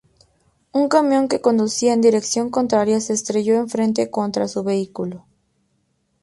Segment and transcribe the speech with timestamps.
[0.71, 5.27] Un camión que conducía en dirección contraria se estrelló de frente contra su vehículo.